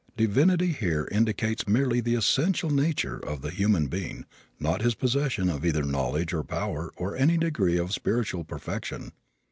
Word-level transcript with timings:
Divinity 0.17 0.71
here 0.71 1.07
indicates 1.11 1.67
merely 1.67 2.01
the 2.01 2.15
essential 2.15 2.71
nature 2.71 3.19
of 3.19 3.43
the 3.43 3.51
human 3.51 3.85
being, 3.85 4.25
not 4.59 4.81
his 4.81 4.95
possession 4.95 5.47
of 5.47 5.63
either 5.63 5.83
knowledge 5.83 6.33
or 6.33 6.43
power 6.43 6.91
or 6.97 7.15
any 7.15 7.37
degree 7.37 7.77
of 7.77 7.93
spiritual 7.93 8.43
perfection. 8.43 9.11